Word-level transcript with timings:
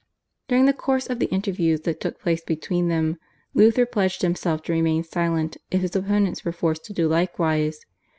During 0.47 0.65
the 0.65 0.73
course 0.73 1.05
of 1.05 1.19
the 1.19 1.27
interviews 1.29 1.81
that 1.81 1.99
took 2.01 2.19
place 2.19 2.41
between 2.43 2.87
them, 2.87 3.19
Luther 3.53 3.85
pledged 3.85 4.23
himself 4.23 4.63
to 4.63 4.73
remain 4.73 5.03
silent 5.03 5.57
if 5.69 5.81
his 5.81 5.95
opponents 5.95 6.43
were 6.43 6.51
forced 6.51 6.83
to 6.85 6.93
do 6.93 7.07
likewise. 7.07 7.85